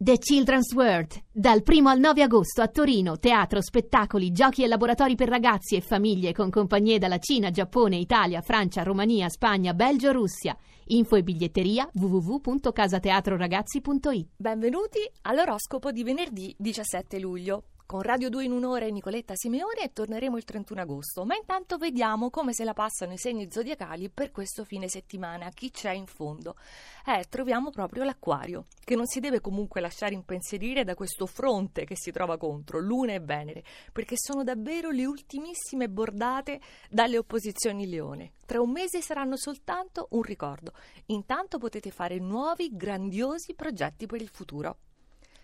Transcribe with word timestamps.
The 0.00 0.18
Children's 0.18 0.72
World, 0.74 1.20
dal 1.32 1.64
1 1.66 1.88
al 1.88 1.98
9 1.98 2.22
agosto 2.22 2.62
a 2.62 2.68
Torino, 2.68 3.18
teatro, 3.18 3.60
spettacoli, 3.60 4.30
giochi 4.30 4.62
e 4.62 4.68
laboratori 4.68 5.16
per 5.16 5.28
ragazzi 5.28 5.74
e 5.74 5.80
famiglie 5.80 6.32
con 6.32 6.50
compagnie 6.50 6.98
dalla 6.98 7.18
Cina, 7.18 7.50
Giappone, 7.50 7.96
Italia, 7.96 8.40
Francia, 8.40 8.84
Romania, 8.84 9.28
Spagna, 9.28 9.74
Belgio, 9.74 10.12
Russia. 10.12 10.56
Info 10.90 11.16
e 11.16 11.22
biglietteria 11.24 11.90
www.casateatroragazzi.it. 11.92 14.28
Benvenuti 14.36 15.00
all'oroscopo 15.22 15.90
di 15.90 16.04
venerdì 16.04 16.54
17 16.56 17.18
luglio. 17.18 17.64
Con 17.88 18.02
Radio 18.02 18.28
2 18.28 18.44
in 18.44 18.52
un'ora 18.52 18.84
e 18.84 18.90
Nicoletta 18.90 19.32
Simeone 19.34 19.80
e 19.80 19.94
torneremo 19.94 20.36
il 20.36 20.44
31 20.44 20.82
agosto, 20.82 21.24
ma 21.24 21.34
intanto 21.36 21.78
vediamo 21.78 22.28
come 22.28 22.52
se 22.52 22.62
la 22.62 22.74
passano 22.74 23.14
i 23.14 23.16
segni 23.16 23.50
zodiacali 23.50 24.10
per 24.10 24.30
questo 24.30 24.62
fine 24.66 24.90
settimana, 24.90 25.48
chi 25.48 25.70
c'è 25.70 25.92
in 25.92 26.04
fondo. 26.04 26.56
Eh, 27.06 27.24
troviamo 27.30 27.70
proprio 27.70 28.04
l'acquario, 28.04 28.66
che 28.84 28.94
non 28.94 29.06
si 29.06 29.20
deve 29.20 29.40
comunque 29.40 29.80
lasciare 29.80 30.12
impensierire 30.12 30.84
da 30.84 30.94
questo 30.94 31.24
fronte 31.24 31.86
che 31.86 31.96
si 31.96 32.10
trova 32.10 32.36
contro, 32.36 32.78
Luna 32.78 33.14
e 33.14 33.20
Venere, 33.20 33.64
perché 33.90 34.16
sono 34.18 34.44
davvero 34.44 34.90
le 34.90 35.06
ultimissime 35.06 35.88
bordate 35.88 36.60
dalle 36.90 37.16
opposizioni 37.16 37.88
Leone. 37.88 38.32
Tra 38.44 38.60
un 38.60 38.70
mese 38.70 39.00
saranno 39.00 39.38
soltanto 39.38 40.08
un 40.10 40.20
ricordo. 40.20 40.74
Intanto 41.06 41.56
potete 41.56 41.90
fare 41.90 42.18
nuovi, 42.18 42.68
grandiosi 42.70 43.54
progetti 43.54 44.04
per 44.04 44.20
il 44.20 44.28
futuro. 44.28 44.76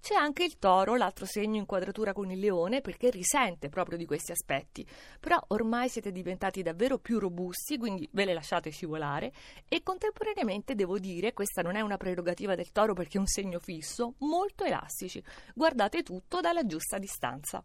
C'è 0.00 0.14
anche 0.14 0.44
il 0.44 0.58
toro, 0.58 0.94
l'altro 0.94 1.26
segno 1.26 1.56
in 1.56 1.66
quadratura 1.66 2.12
con 2.12 2.30
il 2.30 2.38
leone, 2.38 2.80
perché 2.80 3.10
risente 3.10 3.68
proprio 3.68 3.98
di 3.98 4.06
questi 4.06 4.32
aspetti. 4.32 4.86
Però 5.20 5.38
ormai 5.48 5.88
siete 5.88 6.12
diventati 6.12 6.62
davvero 6.62 6.98
più 6.98 7.18
robusti, 7.18 7.78
quindi 7.78 8.08
ve 8.12 8.24
le 8.24 8.34
lasciate 8.34 8.70
scivolare 8.70 9.32
e 9.68 9.82
contemporaneamente 9.82 10.74
devo 10.74 10.98
dire, 10.98 11.32
questa 11.32 11.62
non 11.62 11.76
è 11.76 11.80
una 11.80 11.96
prerogativa 11.96 12.54
del 12.54 12.72
toro 12.72 12.94
perché 12.94 13.16
è 13.16 13.20
un 13.20 13.26
segno 13.26 13.58
fisso, 13.58 14.14
molto 14.18 14.64
elastici. 14.64 15.22
Guardate 15.54 16.02
tutto 16.02 16.40
dalla 16.40 16.64
giusta 16.64 16.98
distanza. 16.98 17.64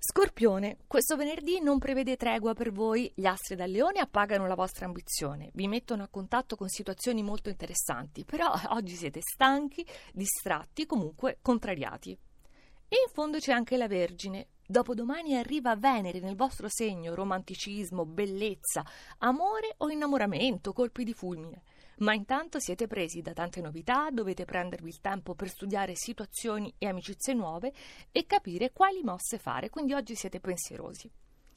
Scorpione, 0.00 0.78
questo 0.86 1.16
venerdì 1.16 1.60
non 1.60 1.80
prevede 1.80 2.16
tregua 2.16 2.54
per 2.54 2.70
voi, 2.70 3.10
gli 3.16 3.26
astri 3.26 3.56
dal 3.56 3.68
leone 3.68 3.98
appagano 3.98 4.46
la 4.46 4.54
vostra 4.54 4.86
ambizione, 4.86 5.50
vi 5.54 5.66
mettono 5.66 6.04
a 6.04 6.08
contatto 6.08 6.54
con 6.54 6.68
situazioni 6.68 7.20
molto 7.20 7.48
interessanti, 7.48 8.24
però 8.24 8.48
oggi 8.68 8.94
siete 8.94 9.20
stanchi, 9.20 9.84
distratti, 10.12 10.86
comunque 10.86 11.38
contrariati. 11.42 12.12
E 12.12 12.96
in 13.06 13.12
fondo 13.12 13.38
c'è 13.38 13.52
anche 13.52 13.76
la 13.76 13.88
Vergine. 13.88 14.46
Dopodomani 14.64 15.36
arriva 15.36 15.74
Venere 15.74 16.20
nel 16.20 16.36
vostro 16.36 16.68
segno, 16.70 17.14
romanticismo, 17.14 18.06
bellezza, 18.06 18.84
amore 19.18 19.74
o 19.78 19.90
innamoramento, 19.90 20.72
colpi 20.72 21.02
di 21.02 21.12
fulmine 21.12 21.62
ma 21.98 22.14
intanto 22.14 22.58
siete 22.60 22.86
presi 22.86 23.22
da 23.22 23.32
tante 23.32 23.60
novità, 23.60 24.08
dovete 24.10 24.44
prendervi 24.44 24.88
il 24.88 25.00
tempo 25.00 25.34
per 25.34 25.48
studiare 25.48 25.94
situazioni 25.94 26.72
e 26.78 26.86
amicizie 26.86 27.34
nuove 27.34 27.72
e 28.12 28.26
capire 28.26 28.72
quali 28.72 29.02
mosse 29.02 29.38
fare, 29.38 29.70
quindi 29.70 29.94
oggi 29.94 30.14
siete 30.14 30.40
pensierosi. 30.40 31.10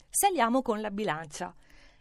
Saliamo 0.08 0.62
con 0.62 0.80
la 0.80 0.90
bilancia. 0.90 1.54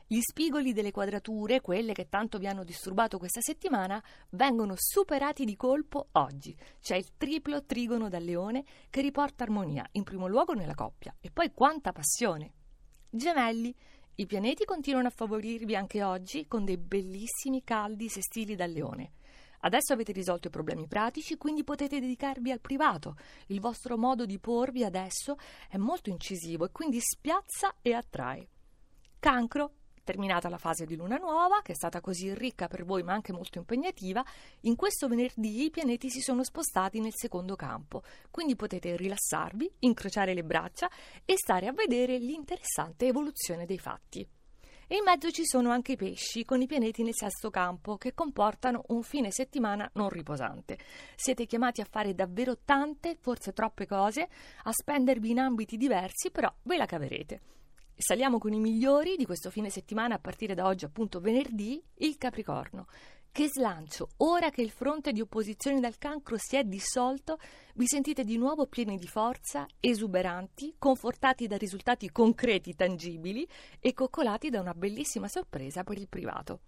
Gli 0.05 0.19
spigoli 0.19 0.73
delle 0.73 0.91
quadrature, 0.91 1.61
quelle 1.61 1.93
che 1.93 2.09
tanto 2.09 2.37
vi 2.37 2.45
hanno 2.45 2.65
disturbato 2.65 3.17
questa 3.17 3.39
settimana, 3.39 4.03
vengono 4.31 4.73
superati 4.75 5.45
di 5.45 5.55
colpo 5.55 6.09
oggi. 6.13 6.53
C'è 6.81 6.97
il 6.97 7.15
triplo 7.15 7.63
trigono 7.63 8.09
dal 8.09 8.21
leone 8.21 8.65
che 8.89 8.99
riporta 8.99 9.43
armonia, 9.43 9.87
in 9.93 10.03
primo 10.03 10.27
luogo 10.27 10.51
nella 10.51 10.75
coppia, 10.75 11.15
e 11.21 11.31
poi 11.31 11.53
quanta 11.53 11.93
passione. 11.93 12.51
Gemelli, 13.09 13.73
i 14.21 14.27
pianeti 14.27 14.65
continuano 14.65 15.07
a 15.07 15.11
favorirvi 15.11 15.75
anche 15.75 16.03
oggi 16.03 16.45
con 16.47 16.63
dei 16.63 16.77
bellissimi 16.77 17.63
caldi 17.63 18.07
sestili 18.07 18.53
dal 18.53 18.69
leone. 18.69 19.13
Adesso 19.61 19.93
avete 19.93 20.11
risolto 20.11 20.47
i 20.47 20.51
problemi 20.51 20.85
pratici, 20.85 21.37
quindi 21.37 21.63
potete 21.63 21.99
dedicarvi 21.99 22.51
al 22.51 22.59
privato. 22.59 23.15
Il 23.47 23.59
vostro 23.59 23.97
modo 23.97 24.27
di 24.27 24.37
porvi 24.37 24.83
adesso 24.83 25.37
è 25.67 25.77
molto 25.77 26.11
incisivo 26.11 26.65
e 26.65 26.71
quindi 26.71 26.99
spiazza 26.99 27.73
e 27.81 27.93
attrae. 27.93 28.47
Cancro, 29.17 29.71
Terminata 30.11 30.49
la 30.49 30.57
fase 30.57 30.85
di 30.85 30.97
luna 30.97 31.15
nuova, 31.15 31.61
che 31.61 31.71
è 31.71 31.75
stata 31.75 32.01
così 32.01 32.33
ricca 32.33 32.67
per 32.67 32.83
voi 32.83 33.01
ma 33.01 33.13
anche 33.13 33.31
molto 33.31 33.59
impegnativa, 33.59 34.21
in 34.61 34.75
questo 34.75 35.07
venerdì 35.07 35.63
i 35.63 35.69
pianeti 35.69 36.09
si 36.09 36.19
sono 36.19 36.43
spostati 36.43 36.99
nel 36.99 37.13
secondo 37.15 37.55
campo, 37.55 38.03
quindi 38.29 38.57
potete 38.57 38.97
rilassarvi, 38.97 39.71
incrociare 39.79 40.33
le 40.33 40.43
braccia 40.43 40.89
e 41.23 41.35
stare 41.37 41.67
a 41.67 41.71
vedere 41.71 42.17
l'interessante 42.17 43.07
evoluzione 43.07 43.65
dei 43.65 43.79
fatti. 43.79 44.27
E 44.85 44.95
in 44.97 45.03
mezzo 45.05 45.31
ci 45.31 45.45
sono 45.45 45.69
anche 45.69 45.93
i 45.93 45.95
pesci, 45.95 46.43
con 46.43 46.61
i 46.61 46.67
pianeti 46.67 47.03
nel 47.03 47.15
sesto 47.15 47.49
campo, 47.49 47.95
che 47.95 48.13
comportano 48.13 48.83
un 48.87 49.03
fine 49.03 49.31
settimana 49.31 49.89
non 49.93 50.09
riposante. 50.09 50.77
Siete 51.15 51.45
chiamati 51.45 51.79
a 51.79 51.87
fare 51.89 52.13
davvero 52.13 52.57
tante, 52.65 53.15
forse 53.17 53.53
troppe 53.53 53.87
cose, 53.87 54.27
a 54.63 54.71
spendervi 54.73 55.29
in 55.29 55.39
ambiti 55.39 55.77
diversi, 55.77 56.31
però 56.31 56.53
ve 56.63 56.75
la 56.75 56.85
caverete. 56.85 57.41
Saliamo 58.01 58.39
con 58.39 58.51
i 58.51 58.59
migliori 58.59 59.15
di 59.15 59.25
questo 59.25 59.51
fine 59.51 59.69
settimana 59.69 60.15
a 60.15 60.19
partire 60.19 60.55
da 60.55 60.65
oggi, 60.65 60.85
appunto 60.85 61.19
venerdì, 61.19 61.79
il 61.97 62.17
Capricorno. 62.17 62.87
Che 63.31 63.47
slancio! 63.47 64.09
Ora 64.17 64.49
che 64.49 64.63
il 64.63 64.71
fronte 64.71 65.11
di 65.11 65.21
opposizione 65.21 65.79
dal 65.79 65.99
cancro 65.99 66.35
si 66.39 66.55
è 66.55 66.63
dissolto, 66.63 67.37
vi 67.75 67.85
sentite 67.85 68.23
di 68.23 68.37
nuovo 68.37 68.65
pieni 68.65 68.97
di 68.97 69.07
forza, 69.07 69.67
esuberanti, 69.79 70.73
confortati 70.79 71.45
da 71.45 71.57
risultati 71.57 72.09
concreti, 72.09 72.73
tangibili 72.73 73.47
e 73.79 73.93
coccolati 73.93 74.49
da 74.49 74.61
una 74.61 74.73
bellissima 74.73 75.27
sorpresa 75.27 75.83
per 75.83 75.99
il 75.99 76.07
privato. 76.07 76.61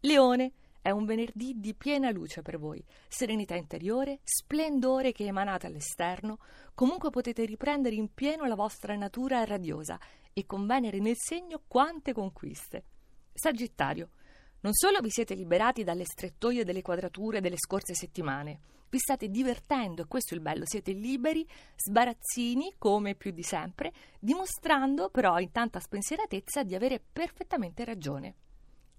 Leone! 0.00 0.52
È 0.86 0.90
un 0.92 1.04
venerdì 1.04 1.58
di 1.58 1.74
piena 1.74 2.12
luce 2.12 2.42
per 2.42 2.60
voi, 2.60 2.80
serenità 3.08 3.56
interiore, 3.56 4.20
splendore 4.22 5.10
che 5.10 5.24
emanate 5.24 5.66
all'esterno, 5.66 6.38
comunque 6.74 7.10
potete 7.10 7.44
riprendere 7.44 7.96
in 7.96 8.14
pieno 8.14 8.44
la 8.44 8.54
vostra 8.54 8.94
natura 8.94 9.42
radiosa 9.42 9.98
e 10.32 10.46
con 10.46 10.64
Venere 10.64 11.00
nel 11.00 11.16
segno 11.16 11.62
quante 11.66 12.12
conquiste. 12.12 12.84
Sagittario, 13.34 14.10
non 14.60 14.74
solo 14.74 15.00
vi 15.00 15.10
siete 15.10 15.34
liberati 15.34 15.82
dalle 15.82 16.04
strettoie 16.04 16.62
delle 16.62 16.82
quadrature 16.82 17.40
delle 17.40 17.58
scorse 17.58 17.92
settimane, 17.92 18.60
vi 18.88 18.98
state 18.98 19.28
divertendo 19.28 20.02
e 20.02 20.06
questo 20.06 20.34
è 20.34 20.36
il 20.36 20.42
bello, 20.44 20.62
siete 20.66 20.92
liberi, 20.92 21.44
sbarazzini 21.74 22.74
come 22.78 23.16
più 23.16 23.32
di 23.32 23.42
sempre, 23.42 23.92
dimostrando 24.20 25.10
però 25.10 25.40
in 25.40 25.50
tanta 25.50 25.80
spensieratezza 25.80 26.62
di 26.62 26.76
avere 26.76 27.02
perfettamente 27.12 27.84
ragione. 27.84 28.36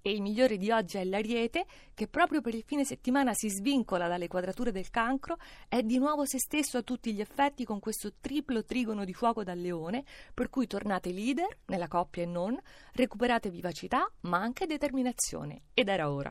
E 0.01 0.11
il 0.11 0.21
migliore 0.21 0.57
di 0.57 0.71
oggi 0.71 0.97
è 0.97 1.03
l'Ariete, 1.03 1.65
che 1.93 2.07
proprio 2.07 2.41
per 2.41 2.53
il 2.53 2.63
fine 2.63 2.85
settimana 2.85 3.33
si 3.33 3.49
svincola 3.49 4.07
dalle 4.07 4.27
quadrature 4.27 4.71
del 4.71 4.89
cancro, 4.89 5.37
è 5.67 5.81
di 5.81 5.97
nuovo 5.97 6.25
se 6.25 6.39
stesso 6.39 6.77
a 6.77 6.83
tutti 6.83 7.13
gli 7.13 7.21
effetti 7.21 7.65
con 7.65 7.79
questo 7.79 8.13
triplo 8.19 8.63
trigono 8.63 9.03
di 9.03 9.13
fuoco 9.13 9.43
dal 9.43 9.57
leone, 9.57 10.03
per 10.33 10.49
cui 10.49 10.67
tornate 10.67 11.11
leader, 11.11 11.57
nella 11.65 11.87
coppia 11.87 12.23
e 12.23 12.27
non, 12.27 12.57
recuperate 12.93 13.49
vivacità, 13.49 14.09
ma 14.21 14.37
anche 14.37 14.65
determinazione. 14.65 15.63
Ed 15.73 15.89
era 15.89 16.11
ora. 16.11 16.25